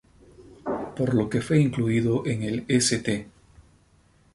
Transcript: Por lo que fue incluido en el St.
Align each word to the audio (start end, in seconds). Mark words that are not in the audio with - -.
Por 0.97 1.13
lo 1.13 1.29
que 1.29 1.41
fue 1.41 1.59
incluido 1.61 2.25
en 2.25 2.41
el 2.41 2.65
St. 2.67 3.27